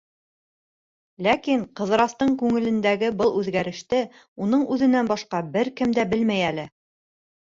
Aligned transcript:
Ләкин 1.25 1.65
Ҡыҙырастың 1.79 2.31
күңелендәге 2.39 3.11
был 3.19 3.37
үҙгәреште 3.41 4.01
уның 4.47 4.63
үҙенән 4.77 5.11
башҡа 5.13 5.43
бер 5.59 5.71
кем 5.83 5.93
дә 5.99 6.07
белмәй 6.15 6.43
әле. 6.49 6.65